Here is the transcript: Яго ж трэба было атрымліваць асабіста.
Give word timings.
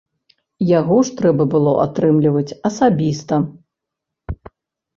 Яго 0.79 0.97
ж 1.09 1.13
трэба 1.19 1.43
было 1.53 1.73
атрымліваць 1.85 2.57
асабіста. 2.73 3.35